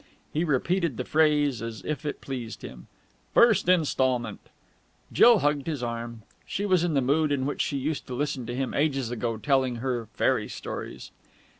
[0.33, 2.87] '"He repeated the phrase, as if it pleased him.
[3.35, 4.39] "First Instalment!"
[5.13, 6.23] Jill hugged his arm.
[6.43, 9.37] She was in the mood in which she used to listen to him ages ago
[9.37, 11.11] telling her fairy stories.